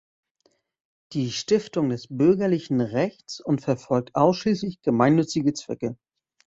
Die 1.13 1.31
Stiftung 1.31 1.89
des 1.89 2.07
bürgerlichen 2.09 2.81
Rechts 2.81 3.39
und 3.39 3.61
verfolgt 3.61 4.15
ausschließlich 4.15 4.81
gemeinnützige 4.81 5.53
Zwecke. 5.53 5.95